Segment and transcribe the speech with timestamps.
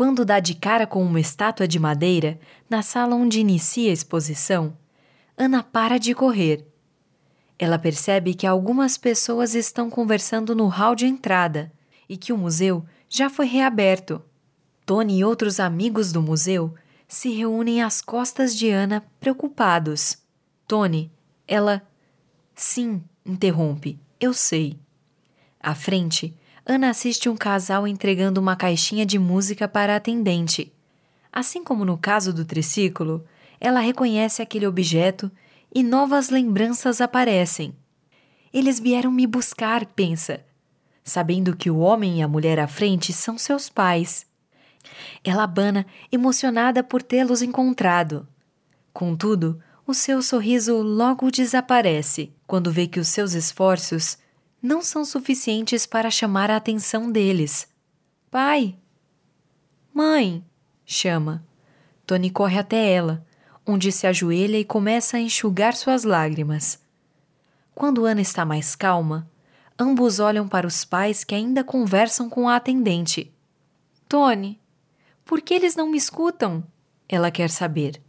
[0.00, 4.74] Quando dá de cara com uma estátua de madeira, na sala onde inicia a exposição,
[5.36, 6.66] Ana para de correr.
[7.58, 11.70] Ela percebe que algumas pessoas estão conversando no hall de entrada
[12.08, 14.22] e que o museu já foi reaberto.
[14.86, 16.74] Tony e outros amigos do museu
[17.06, 20.16] se reúnem às costas de Ana, preocupados.
[20.66, 21.12] Tony,
[21.46, 21.86] ela.
[22.54, 24.78] Sim, interrompe, eu sei.
[25.62, 30.72] À frente, Ana assiste um casal entregando uma caixinha de música para a atendente.
[31.32, 33.24] Assim como no caso do triciclo,
[33.60, 35.30] ela reconhece aquele objeto
[35.74, 37.74] e novas lembranças aparecem.
[38.52, 40.44] Eles vieram me buscar, pensa,
[41.04, 44.26] sabendo que o homem e a mulher à frente são seus pais.
[45.22, 48.26] Ela abana, emocionada por tê-los encontrado.
[48.92, 54.18] Contudo, o seu sorriso logo desaparece quando vê que os seus esforços
[54.62, 57.68] não são suficientes para chamar a atenção deles.
[58.30, 58.76] Pai!
[59.92, 60.44] Mãe!
[60.84, 61.44] chama.
[62.06, 63.24] Tony corre até ela,
[63.66, 66.80] onde se ajoelha e começa a enxugar suas lágrimas.
[67.74, 69.30] Quando Ana está mais calma,
[69.78, 73.32] ambos olham para os pais que ainda conversam com a atendente.
[74.08, 74.60] Tony,
[75.24, 76.64] por que eles não me escutam?
[77.08, 78.02] Ela quer saber.